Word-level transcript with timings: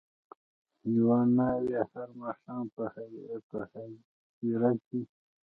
یوه 0.95 1.19
ناوي 1.35 1.77
هر 1.91 2.09
ماښام 2.21 2.63
په 2.75 2.83
هدیره 4.39 4.71
کي 4.87 5.01